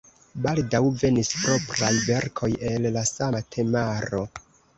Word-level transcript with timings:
Baldaŭ 0.43 0.79
venis 1.01 1.29
propraj 1.41 1.91
verkoj 2.07 2.49
el 2.71 2.89
la 2.97 3.05
sama 3.11 3.45
temaro. 3.59 4.25